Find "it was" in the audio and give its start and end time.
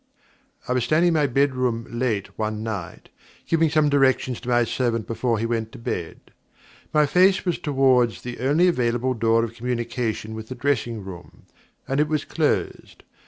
11.99-12.25